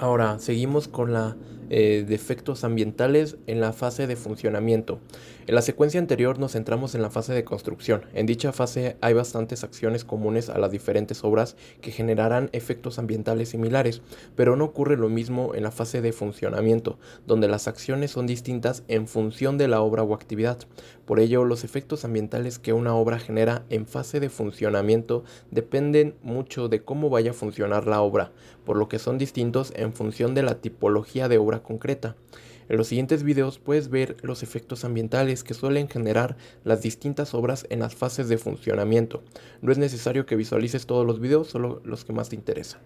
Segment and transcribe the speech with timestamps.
[0.00, 1.38] Ahora, seguimos con la
[1.70, 5.00] eh, de efectos ambientales en la fase de funcionamiento.
[5.46, 8.02] En la secuencia anterior nos centramos en la fase de construcción.
[8.12, 13.48] En dicha fase hay bastantes acciones comunes a las diferentes obras que generarán efectos ambientales
[13.48, 14.02] similares,
[14.36, 18.82] pero no ocurre lo mismo en la fase de funcionamiento, donde las acciones son distintas
[18.88, 20.58] en función de la obra o actividad.
[21.06, 26.68] Por ello, los efectos ambientales que una obra genera en fase de funcionamiento dependen mucho
[26.68, 28.32] de cómo vaya a funcionar la obra,
[28.66, 32.16] por lo que son distintos en función de la tipología de obra concreta.
[32.68, 37.66] En los siguientes videos puedes ver los efectos ambientales que suelen generar las distintas obras
[37.70, 39.22] en las fases de funcionamiento.
[39.62, 42.80] No es necesario que visualices todos los videos, solo los que más te interesan.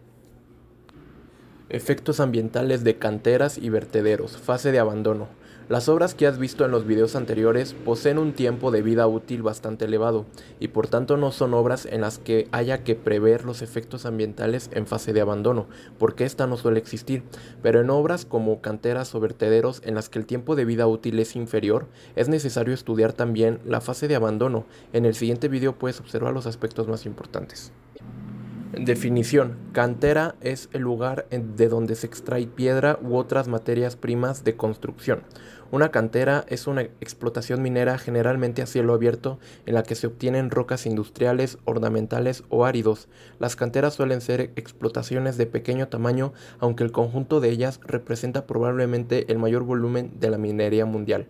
[1.69, 4.37] Efectos ambientales de canteras y vertederos.
[4.37, 5.29] Fase de abandono.
[5.69, 9.43] Las obras que has visto en los videos anteriores poseen un tiempo de vida útil
[9.43, 10.27] bastante elevado
[10.59, 14.71] y por tanto no son obras en las que haya que prever los efectos ambientales
[14.73, 17.23] en fase de abandono, porque esta no suele existir,
[17.63, 21.19] pero en obras como canteras o vertederos en las que el tiempo de vida útil
[21.21, 24.65] es inferior, es necesario estudiar también la fase de abandono.
[24.93, 27.73] En el siguiente video puedes observar los aspectos más importantes.
[28.73, 29.59] Definición.
[29.73, 35.25] Cantera es el lugar de donde se extrae piedra u otras materias primas de construcción.
[35.71, 40.51] Una cantera es una explotación minera generalmente a cielo abierto en la que se obtienen
[40.51, 43.09] rocas industriales, ornamentales o áridos.
[43.39, 49.31] Las canteras suelen ser explotaciones de pequeño tamaño, aunque el conjunto de ellas representa probablemente
[49.31, 51.29] el mayor volumen de la minería mundial.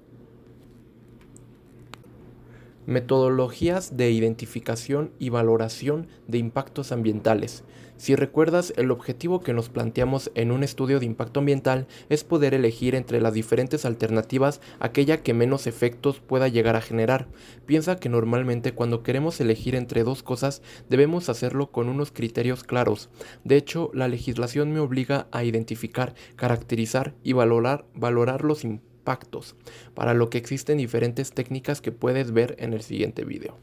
[2.86, 7.64] Metodologías de identificación y valoración de impactos ambientales.
[7.96, 12.54] Si recuerdas, el objetivo que nos planteamos en un estudio de impacto ambiental es poder
[12.54, 17.28] elegir entre las diferentes alternativas aquella que menos efectos pueda llegar a generar.
[17.64, 23.10] Piensa que normalmente cuando queremos elegir entre dos cosas debemos hacerlo con unos criterios claros.
[23.44, 29.54] De hecho, la legislación me obliga a identificar, caracterizar y valorar, valorar los impactos pactos,
[29.94, 33.56] para lo que existen diferentes técnicas que puedes ver en el siguiente video.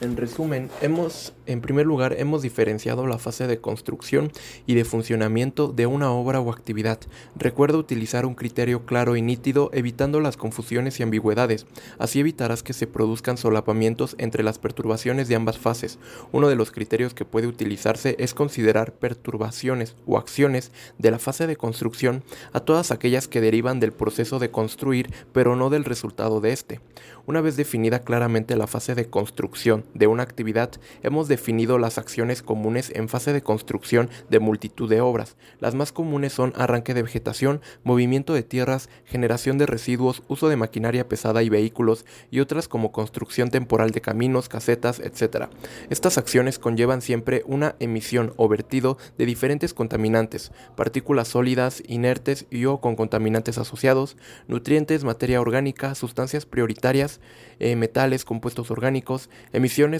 [0.00, 4.32] En resumen, hemos, en primer lugar, hemos diferenciado la fase de construcción
[4.66, 6.98] y de funcionamiento de una obra o actividad.
[7.36, 11.66] Recuerda utilizar un criterio claro y nítido, evitando las confusiones y ambigüedades.
[11.98, 15.98] Así evitarás que se produzcan solapamientos entre las perturbaciones de ambas fases.
[16.32, 21.46] Uno de los criterios que puede utilizarse es considerar perturbaciones o acciones de la fase
[21.46, 22.24] de construcción
[22.54, 26.80] a todas aquellas que derivan del proceso de construir, pero no del resultado de este.
[27.26, 30.70] Una vez definida claramente la fase de construcción, de una actividad,
[31.02, 35.36] hemos definido las acciones comunes en fase de construcción de multitud de obras.
[35.58, 40.56] Las más comunes son arranque de vegetación, movimiento de tierras, generación de residuos, uso de
[40.56, 45.46] maquinaria pesada y vehículos, y otras como construcción temporal de caminos, casetas, etc.
[45.90, 52.64] Estas acciones conllevan siempre una emisión o vertido de diferentes contaminantes, partículas sólidas, inertes y
[52.64, 54.16] o con contaminantes asociados,
[54.48, 57.20] nutrientes, materia orgánica, sustancias prioritarias,
[57.58, 59.28] eh, metales, compuestos orgánicos,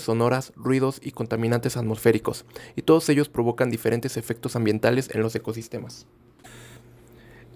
[0.03, 2.45] sonoras, ruidos y contaminantes atmosféricos,
[2.77, 6.07] y todos ellos provocan diferentes efectos ambientales en los ecosistemas.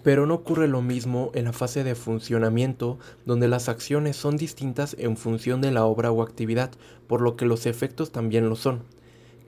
[0.03, 4.95] Pero no ocurre lo mismo en la fase de funcionamiento, donde las acciones son distintas
[4.99, 6.71] en función de la obra o actividad,
[7.07, 8.83] por lo que los efectos también lo son.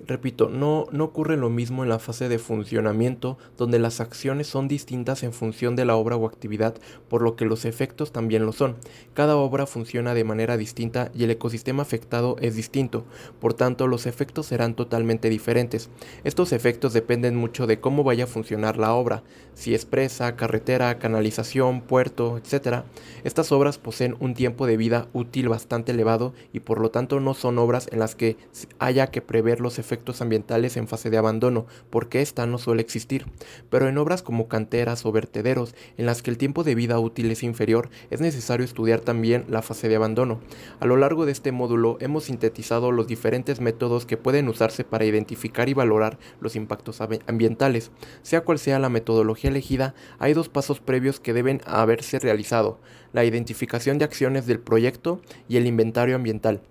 [0.05, 4.67] Repito, no, no ocurre lo mismo en la fase de funcionamiento, donde las acciones son
[4.67, 6.75] distintas en función de la obra o actividad,
[7.09, 8.75] por lo que los efectos también lo son.
[9.15, 13.05] Cada obra funciona de manera distinta y el ecosistema afectado es distinto,
[13.39, 15.89] por tanto los efectos serán totalmente diferentes.
[16.23, 19.23] Estos efectos dependen mucho de cómo vaya a funcionar la obra,
[19.55, 22.83] si es presa, carretera, canalización, puerto, etc.
[23.23, 27.33] Estas obras poseen un tiempo de vida útil bastante elevado y por lo tanto no
[27.33, 28.37] son obras en las que
[28.77, 32.81] haya que prever los efectos efectos ambientales en fase de abandono, porque esta no suele
[32.81, 33.25] existir.
[33.69, 37.31] Pero en obras como canteras o vertederos, en las que el tiempo de vida útil
[37.31, 40.41] es inferior, es necesario estudiar también la fase de abandono.
[40.81, 45.05] A lo largo de este módulo hemos sintetizado los diferentes métodos que pueden usarse para
[45.05, 47.91] identificar y valorar los impactos ambientales.
[48.23, 52.79] Sea cual sea la metodología elegida, hay dos pasos previos que deben haberse realizado,
[53.13, 56.61] la identificación de acciones del proyecto y el inventario ambiental.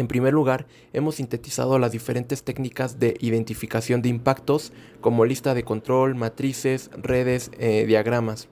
[0.00, 5.62] En primer lugar, hemos sintetizado las diferentes técnicas de identificación de impactos como lista de
[5.62, 8.48] control, matrices, redes, eh, diagramas.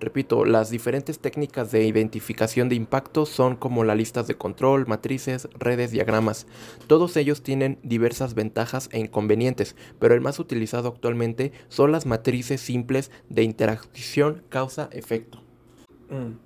[0.00, 5.50] Repito, las diferentes técnicas de identificación de impactos son como las listas de control, matrices,
[5.58, 6.46] redes, diagramas.
[6.86, 12.62] Todos ellos tienen diversas ventajas e inconvenientes, pero el más utilizado actualmente son las matrices
[12.62, 15.42] simples de interacción causa-efecto.
[16.08, 16.38] Mm.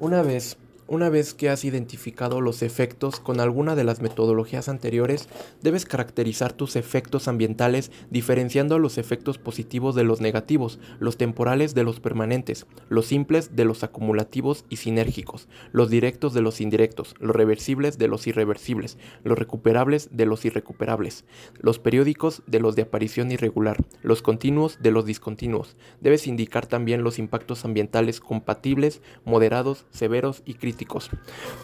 [0.00, 5.30] Una vez Una vez que has identificado los efectos con alguna de las metodologías anteriores,
[5.62, 11.84] debes caracterizar tus efectos ambientales diferenciando los efectos positivos de los negativos, los temporales de
[11.84, 17.34] los permanentes, los simples de los acumulativos y sinérgicos, los directos de los indirectos, los
[17.34, 21.24] reversibles de los irreversibles, los recuperables de los irrecuperables,
[21.60, 25.78] los periódicos de los de aparición irregular, los continuos de los discontinuos.
[26.02, 30.73] Debes indicar también los impactos ambientales compatibles, moderados, severos y críticos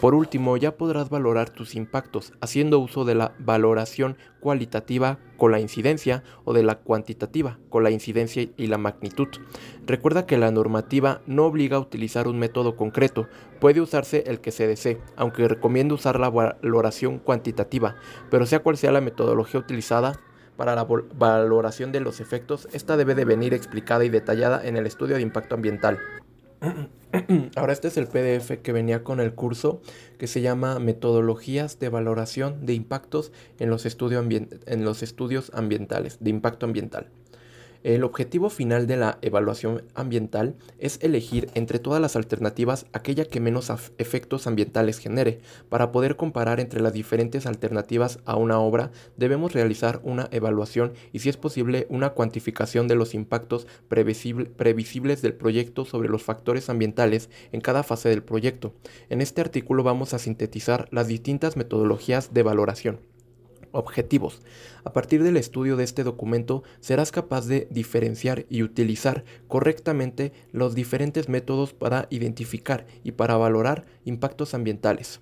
[0.00, 5.60] por último, ya podrás valorar tus impactos haciendo uso de la valoración cualitativa con la
[5.60, 9.28] incidencia o de la cuantitativa con la incidencia y la magnitud.
[9.86, 13.28] Recuerda que la normativa no obliga a utilizar un método concreto,
[13.60, 17.96] puede usarse el que se desee, aunque recomiendo usar la valoración cuantitativa,
[18.30, 20.20] pero sea cual sea la metodología utilizada,
[20.56, 24.86] para la valoración de los efectos, esta debe de venir explicada y detallada en el
[24.86, 25.98] estudio de impacto ambiental.
[27.56, 29.80] Ahora este es el PDF que venía con el curso
[30.18, 36.30] que se llama Metodologías de Valoración de Impactos en los, en los Estudios Ambientales, de
[36.30, 37.08] Impacto Ambiental.
[37.82, 43.40] El objetivo final de la evaluación ambiental es elegir entre todas las alternativas aquella que
[43.40, 45.40] menos efectos ambientales genere.
[45.70, 51.20] Para poder comparar entre las diferentes alternativas a una obra, debemos realizar una evaluación y
[51.20, 57.30] si es posible una cuantificación de los impactos previsibles del proyecto sobre los factores ambientales
[57.50, 58.74] en cada fase del proyecto.
[59.08, 63.09] En este artículo vamos a sintetizar las distintas metodologías de valoración.
[63.72, 64.42] Objetivos.
[64.84, 70.74] A partir del estudio de este documento serás capaz de diferenciar y utilizar correctamente los
[70.74, 75.20] diferentes métodos para identificar y para valorar impactos ambientales.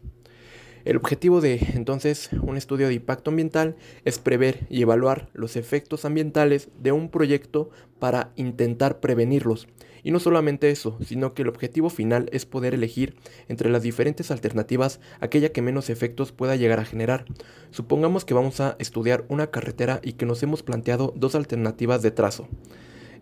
[0.85, 6.05] El objetivo de entonces un estudio de impacto ambiental es prever y evaluar los efectos
[6.05, 9.69] ambientales de un proyecto para intentar prevenirlos
[10.03, 13.17] y no solamente eso, sino que el objetivo final es poder elegir
[13.49, 17.25] entre las diferentes alternativas aquella que menos efectos pueda llegar a generar.
[17.71, 22.11] Supongamos que vamos a estudiar una carretera y que nos hemos planteado dos alternativas de
[22.11, 22.49] trazo.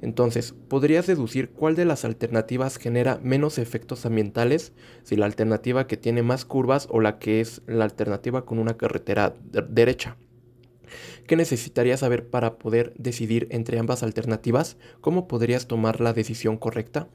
[0.03, 4.73] Entonces, ¿podrías deducir cuál de las alternativas genera menos efectos ambientales?
[5.03, 8.77] Si la alternativa que tiene más curvas o la que es la alternativa con una
[8.77, 9.35] carretera
[9.69, 10.17] derecha.
[11.27, 14.77] ¿Qué necesitarías saber para poder decidir entre ambas alternativas?
[15.01, 17.09] ¿Cómo podrías tomar la decisión correcta?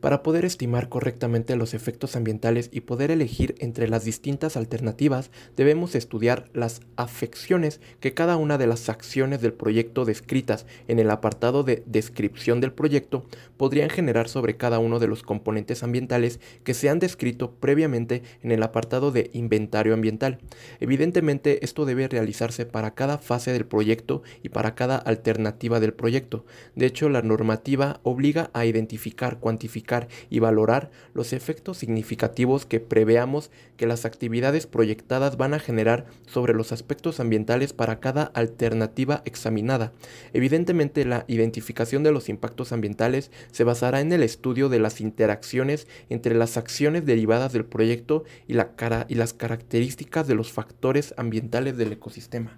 [0.00, 5.94] Para poder estimar correctamente los efectos ambientales y poder elegir entre las distintas alternativas, debemos
[5.94, 11.62] estudiar las afecciones que cada una de las acciones del proyecto descritas en el apartado
[11.62, 13.24] de descripción del proyecto
[13.56, 18.52] podrían generar sobre cada uno de los componentes ambientales que se han descrito previamente en
[18.52, 20.38] el apartado de inventario ambiental.
[20.80, 26.44] Evidentemente, esto debe realizarse para cada fase del proyecto y para cada alternativa del proyecto.
[26.74, 29.85] De hecho, la normativa obliga a identificar, cuantificar
[30.30, 36.54] y valorar los efectos significativos que preveamos que las actividades proyectadas van a generar sobre
[36.54, 39.92] los aspectos ambientales para cada alternativa examinada.
[40.32, 45.86] Evidentemente, la identificación de los impactos ambientales se basará en el estudio de las interacciones
[46.08, 51.14] entre las acciones derivadas del proyecto y, la cara y las características de los factores
[51.16, 52.56] ambientales del ecosistema.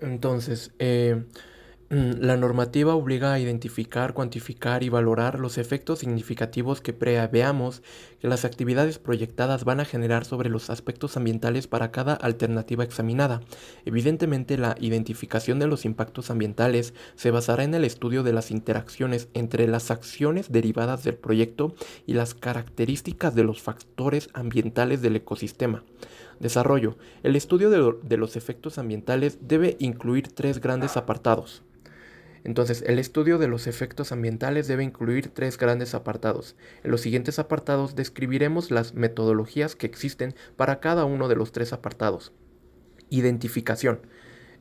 [0.00, 1.24] Entonces, eh,
[1.90, 7.82] la normativa obliga a identificar, cuantificar y valorar los efectos significativos que preveamos
[8.20, 13.40] que las actividades proyectadas van a generar sobre los aspectos ambientales para cada alternativa examinada.
[13.86, 19.28] Evidentemente, la identificación de los impactos ambientales se basará en el estudio de las interacciones
[19.32, 21.74] entre las acciones derivadas del proyecto
[22.06, 25.84] y las características de los factores ambientales del ecosistema.
[26.38, 26.98] Desarrollo.
[27.22, 31.62] El estudio de, de los efectos ambientales debe incluir tres grandes apartados.
[32.44, 36.56] Entonces, el estudio de los efectos ambientales debe incluir tres grandes apartados.
[36.84, 41.72] En los siguientes apartados describiremos las metodologías que existen para cada uno de los tres
[41.72, 42.32] apartados.
[43.10, 44.00] Identificación.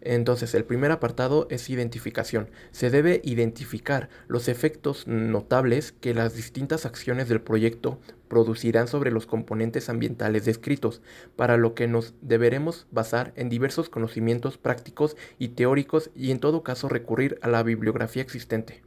[0.09, 2.49] Entonces, el primer apartado es identificación.
[2.71, 7.99] Se debe identificar los efectos notables que las distintas acciones del proyecto
[8.29, 11.01] producirán sobre los componentes ambientales descritos,
[11.35, 16.63] para lo que nos deberemos basar en diversos conocimientos prácticos y teóricos y en todo
[16.63, 18.86] caso recurrir a la bibliografía existente.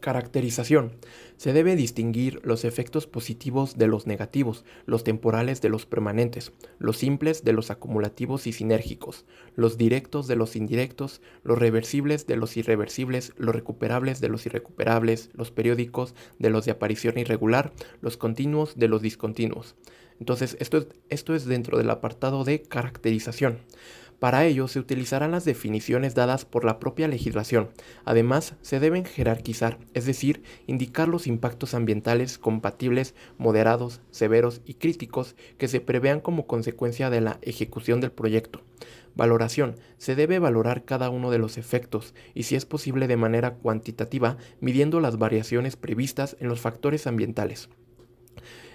[0.00, 0.92] Caracterización.
[1.36, 6.96] Se debe distinguir los efectos positivos de los negativos, los temporales de los permanentes, los
[6.96, 9.24] simples de los acumulativos y sinérgicos,
[9.56, 15.30] los directos de los indirectos, los reversibles de los irreversibles, los recuperables de los irrecuperables,
[15.34, 19.76] los periódicos de los de aparición irregular, los continuos de los discontinuos.
[20.18, 23.58] Entonces, esto es, esto es dentro del apartado de caracterización.
[24.20, 27.70] Para ello se utilizarán las definiciones dadas por la propia legislación.
[28.04, 35.36] Además, se deben jerarquizar, es decir, indicar los impactos ambientales compatibles, moderados, severos y críticos
[35.56, 38.60] que se prevean como consecuencia de la ejecución del proyecto.
[39.14, 39.76] Valoración.
[39.96, 44.36] Se debe valorar cada uno de los efectos y si es posible de manera cuantitativa,
[44.60, 47.70] midiendo las variaciones previstas en los factores ambientales.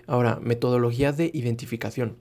[0.08, 2.18] Ahora, metodologías de identificación.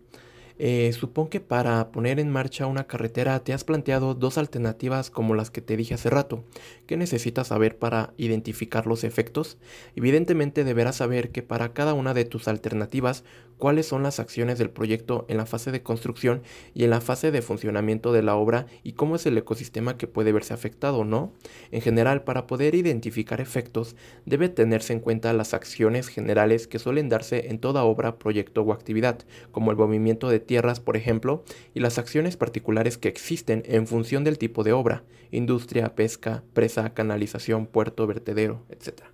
[0.58, 5.34] Eh, supongo que para poner en marcha una carretera te has planteado dos alternativas como
[5.34, 6.44] las que te dije hace rato.
[6.86, 9.58] ¿Qué necesitas saber para identificar los efectos?
[9.96, 13.24] Evidentemente deberás saber que para cada una de tus alternativas
[13.58, 16.42] cuáles son las acciones del proyecto en la fase de construcción
[16.74, 20.06] y en la fase de funcionamiento de la obra y cómo es el ecosistema que
[20.06, 21.32] puede verse afectado, ¿no?
[21.70, 23.96] En general, para poder identificar efectos,
[24.26, 28.72] debe tenerse en cuenta las acciones generales que suelen darse en toda obra, proyecto o
[28.72, 29.20] actividad,
[29.50, 34.24] como el movimiento de tierras, por ejemplo, y las acciones particulares que existen en función
[34.24, 39.13] del tipo de obra, industria, pesca, presa, canalización, puerto, vertedero, etc.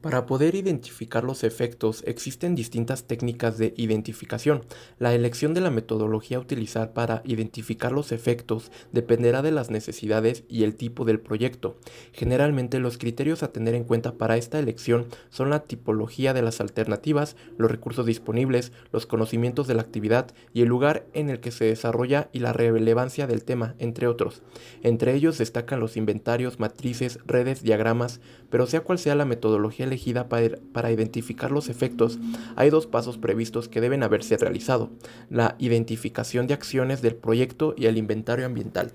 [0.00, 4.62] Para poder identificar los efectos existen distintas técnicas de identificación.
[4.98, 10.44] La elección de la metodología a utilizar para identificar los efectos dependerá de las necesidades
[10.48, 11.76] y el tipo del proyecto.
[12.12, 16.60] Generalmente los criterios a tener en cuenta para esta elección son la tipología de las
[16.60, 21.50] alternativas, los recursos disponibles, los conocimientos de la actividad y el lugar en el que
[21.50, 24.42] se desarrolla y la relevancia del tema, entre otros.
[24.82, 30.28] Entre ellos destacan los inventarios, matrices, redes, diagramas, pero sea cual sea la metodología elegida,
[30.28, 32.18] para, identificar los efectos,
[32.56, 34.90] hay dos pasos previstos que deben haberse realizado,
[35.30, 38.92] la identificación de acciones del proyecto y el inventario ambiental.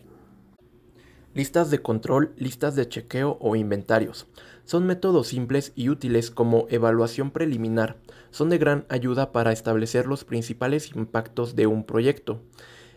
[1.34, 4.28] Listas de control, listas de chequeo o inventarios.
[4.66, 7.98] Son métodos simples y útiles como evaluación preliminar.
[8.32, 12.42] Son de gran ayuda para establecer los principales impactos de un proyecto.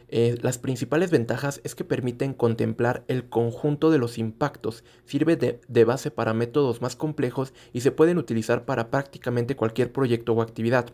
[0.08, 5.84] Eh, las principales ventajas es que permiten contemplar el conjunto de los impactos, sirve de,
[5.84, 10.87] base para métodos más complejos y se pueden utilizar para prácticamente cualquier proyecto o actividad.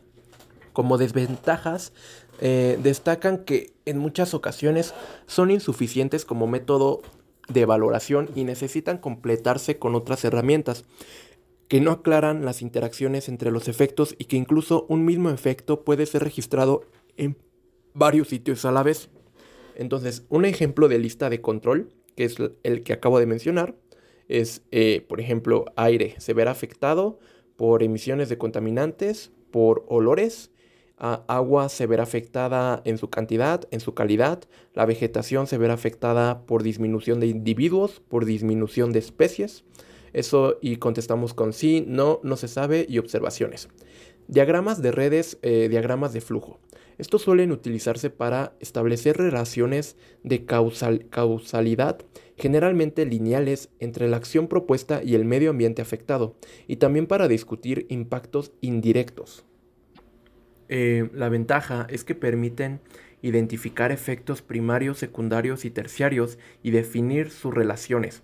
[0.72, 1.92] Como desventajas,
[2.40, 4.94] eh, destacan que en muchas ocasiones
[5.26, 7.02] son insuficientes como método
[7.48, 10.84] de valoración y necesitan completarse con otras herramientas
[11.70, 16.06] que no aclaran las interacciones entre los efectos y que incluso un mismo efecto puede
[16.06, 16.82] ser registrado
[17.16, 17.36] en
[17.94, 19.08] varios sitios a la vez.
[19.76, 23.76] Entonces, un ejemplo de lista de control, que es el que acabo de mencionar,
[24.28, 26.14] es, eh, por ejemplo, aire.
[26.18, 27.18] Se verá afectado
[27.56, 30.50] por emisiones de contaminantes, por olores.
[30.98, 34.42] agua se verá afectada en su cantidad, en su calidad.
[34.74, 39.64] La vegetación se verá afectada por disminución de individuos, por disminución de especies.
[40.12, 43.68] Eso y contestamos con sí, no, no se sabe y observaciones.
[44.28, 46.60] Diagramas de redes, eh, diagramas de flujo.
[47.00, 51.98] Estos suelen utilizarse para establecer relaciones de causalidad,
[52.36, 56.36] generalmente lineales, entre la acción propuesta y el medio ambiente afectado,
[56.68, 59.46] y también para discutir impactos indirectos.
[60.68, 62.80] Eh, la ventaja es que permiten
[63.22, 68.22] identificar efectos primarios, secundarios y terciarios y definir sus relaciones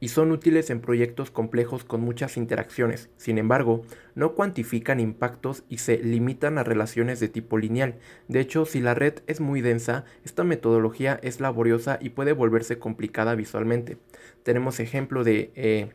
[0.00, 3.10] y son útiles en proyectos complejos con muchas interacciones.
[3.16, 3.82] Sin embargo,
[4.14, 7.98] no cuantifican impactos y se limitan a relaciones de tipo lineal.
[8.26, 12.78] De hecho, si la red es muy densa, esta metodología es laboriosa y puede volverse
[12.78, 13.98] complicada visualmente.
[14.42, 15.90] Tenemos ejemplo de eh,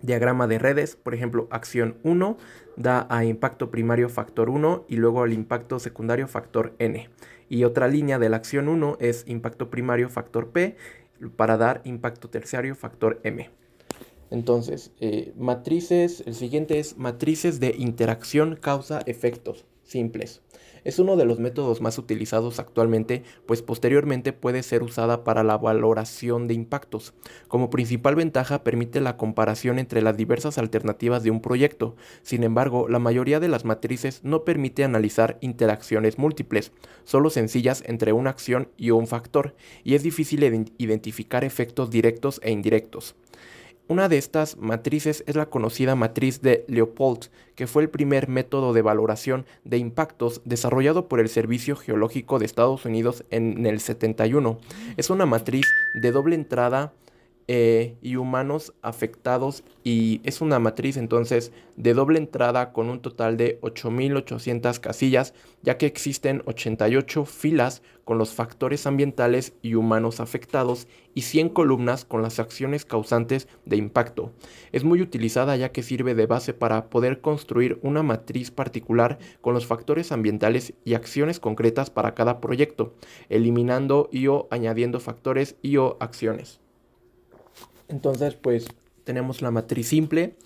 [0.00, 2.36] diagrama de redes, por ejemplo, acción 1
[2.76, 7.08] da a impacto primario factor 1 y luego al impacto secundario factor n.
[7.48, 10.76] Y otra línea de la acción 1 es impacto primario factor p
[11.36, 13.50] para dar impacto terciario factor M.
[14.30, 20.42] Entonces, eh, matrices, el siguiente es matrices de interacción causa-efectos simples.
[20.84, 25.56] Es uno de los métodos más utilizados actualmente, pues posteriormente puede ser usada para la
[25.56, 27.14] valoración de impactos.
[27.48, 31.96] Como principal ventaja permite la comparación entre las diversas alternativas de un proyecto.
[32.22, 36.72] Sin embargo, la mayoría de las matrices no permite analizar interacciones múltiples,
[37.04, 40.44] solo sencillas entre una acción y un factor, y es difícil
[40.76, 43.14] identificar efectos directos e indirectos.
[43.86, 48.72] Una de estas matrices es la conocida matriz de Leopold, que fue el primer método
[48.72, 54.58] de valoración de impactos desarrollado por el Servicio Geológico de Estados Unidos en el 71.
[54.96, 56.94] Es una matriz de doble entrada
[57.46, 63.36] eh, y humanos afectados y es una matriz entonces de doble entrada con un total
[63.36, 70.88] de 8.800 casillas ya que existen 88 filas con los factores ambientales y humanos afectados
[71.14, 74.32] y 100 columnas con las acciones causantes de impacto.
[74.72, 79.54] Es muy utilizada ya que sirve de base para poder construir una matriz particular con
[79.54, 82.94] los factores ambientales y acciones concretas para cada proyecto,
[83.28, 86.63] eliminando y o añadiendo factores y o acciones.
[87.88, 88.66] Entonces, pues
[89.04, 90.36] tenemos la matriz simple.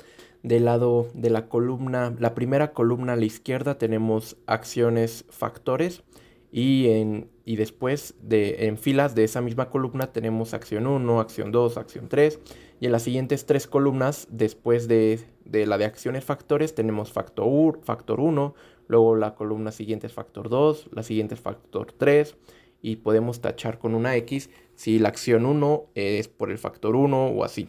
[0.42, 6.02] Del lado de la columna, la primera columna a la izquierda tenemos acciones factores.
[6.50, 11.52] Y, en, y después de, en filas de esa misma columna tenemos acción 1, acción
[11.52, 12.38] 2, acción 3
[12.80, 17.80] y en las siguientes tres columnas después de, de la de acciones factores tenemos factor,
[17.83, 18.54] factor 1,
[18.87, 22.35] luego la columna siguiente es factor 2, la siguiente es factor 3
[22.80, 27.26] y podemos tachar con una X si la acción 1 es por el factor 1
[27.30, 27.68] o así.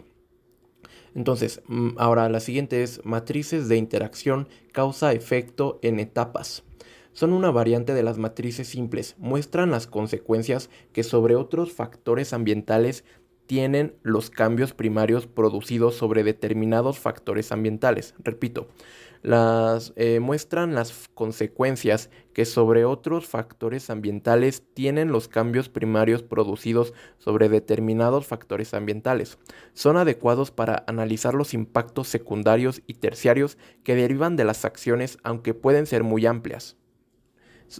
[1.15, 6.63] Entonces, mm, ahora la siguiente es matrices de interacción causa-efecto en etapas.
[7.11, 13.03] Son una variante de las matrices simples, muestran las consecuencias que sobre otros factores ambientales
[13.47, 18.13] tienen los cambios primarios producidos sobre determinados factores ambientales.
[18.19, 18.67] Repito,
[19.21, 26.93] las eh, muestran las consecuencias que sobre otros factores ambientales tienen los cambios primarios producidos
[27.17, 29.37] sobre determinados factores ambientales.
[29.73, 35.53] Son adecuados para analizar los impactos secundarios y terciarios que derivan de las acciones, aunque
[35.53, 36.77] pueden ser muy amplias.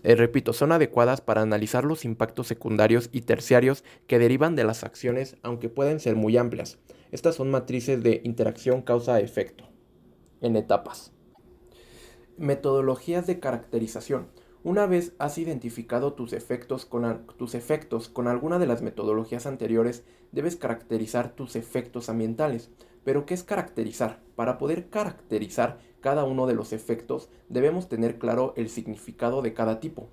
[0.04, 4.84] Eh, repito, son adecuadas para analizar los impactos secundarios y terciarios que derivan de las
[4.84, 6.78] acciones, aunque pueden ser muy amplias.
[7.12, 9.64] Estas son matrices de interacción causa-efecto
[10.42, 11.12] en etapas.
[12.40, 14.30] Metodologías de caracterización.
[14.64, 20.06] Una vez has identificado tus efectos, con, tus efectos con alguna de las metodologías anteriores,
[20.32, 22.70] debes caracterizar tus efectos ambientales.
[23.04, 24.22] Pero, ¿qué es caracterizar?
[24.38, 29.82] Para poder caracterizar cada uno de los efectos, debemos tener claro el significado de cada
[29.82, 30.10] tipo.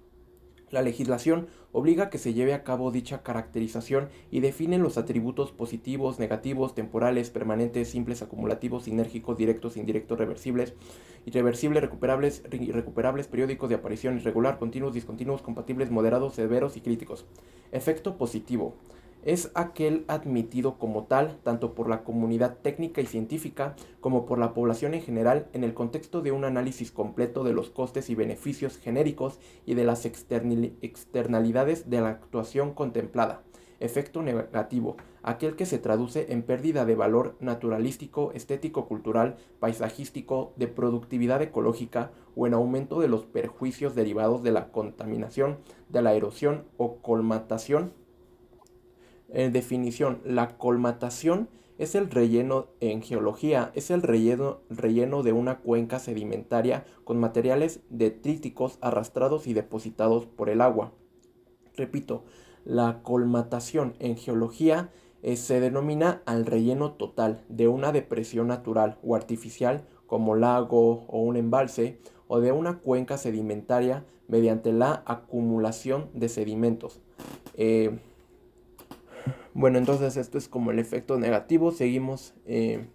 [0.77, 5.51] La legislación obliga a que se lleve a cabo dicha caracterización y define los atributos
[5.51, 10.75] positivos, negativos, temporales, permanentes, simples, acumulativos, sinérgicos, directos, indirectos, reversibles,
[11.25, 17.25] irreversibles, recuperables, irrecuperables, periódicos de aparición irregular, continuos, discontinuos, compatibles, moderados, severos y críticos.
[17.73, 18.75] Efecto positivo
[19.27, 24.55] es aquel admitido como tal tanto por la comunidad técnica y científica como por la
[24.55, 28.79] población en general en el contexto de un análisis completo de los costes y beneficios
[28.79, 33.43] genéricos y de las externalidades de la actuación contemplada.
[33.81, 40.69] Efecto negativo, aquel que se traduce en pérdida de valor naturalístico, estético, cultural, paisajístico, de
[40.69, 46.65] productividad ecológica o en aumento de los perjuicios derivados de la contaminación, de la erosión
[46.77, 47.93] o colmatación
[49.29, 55.59] en definición, la colmatación es el relleno en geología, es el relleno, relleno de una
[55.59, 60.93] cuenca sedimentaria con materiales detríticos arrastrados y depositados por el agua.
[61.77, 62.25] Repito,
[62.65, 64.91] la colmatación en geología
[65.23, 71.21] eh, se denomina al relleno total de una depresión natural o artificial como lago o
[71.21, 77.01] un embalse o de una cuenca sedimentaria mediante la acumulación de sedimentos.
[77.55, 77.99] Eh,
[79.55, 81.73] bueno, entonces esto es como el efecto negativo.
[81.73, 82.87] Seguimos eh,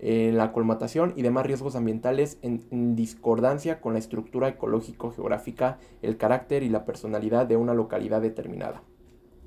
[0.00, 6.62] en la colmatación y demás riesgos ambientales en, discordancia con la estructura ecológico-geográfica, el carácter
[6.62, 8.82] y la personalidad de una localidad determinada.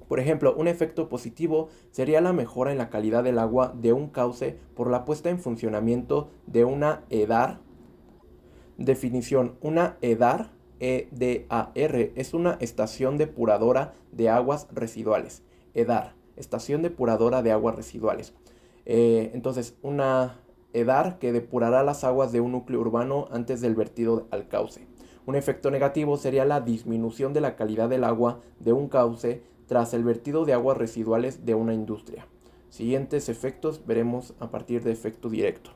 [0.07, 4.09] Por ejemplo, un efecto positivo sería la mejora en la calidad del agua de un
[4.09, 7.59] cauce por la puesta en funcionamiento de una EDAR.
[8.77, 15.43] Definición, una EDAR, E-D-A-R, es una estación depuradora de aguas residuales.
[15.73, 18.33] EDAR estación depuradora de aguas residuales.
[18.85, 20.39] Eh, entonces, una
[20.73, 24.87] EDAR que depurará las aguas de un núcleo urbano antes del vertido al cauce.
[25.25, 29.93] Un efecto negativo sería la disminución de la calidad del agua de un cauce tras
[29.93, 32.27] el vertido de aguas residuales de una industria.
[32.69, 35.71] Siguientes efectos veremos a partir de efecto directo.